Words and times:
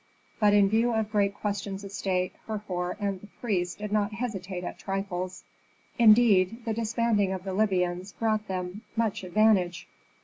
But 0.39 0.55
in 0.55 0.67
view 0.67 0.93
of 0.95 1.11
great 1.11 1.35
questions 1.35 1.83
of 1.83 1.91
state, 1.91 2.33
Herhor 2.47 2.97
and 2.99 3.21
the 3.21 3.27
priests 3.39 3.75
did 3.75 3.91
not 3.91 4.13
hesitate 4.13 4.63
at 4.63 4.79
trifles. 4.79 5.43
Indeed, 5.99 6.65
the 6.65 6.73
disbanding 6.73 7.31
of 7.31 7.43
the 7.43 7.53
Libyans 7.53 8.11
brought 8.11 8.47
them 8.47 8.81
much 8.95 9.23
advantage. 9.23 9.87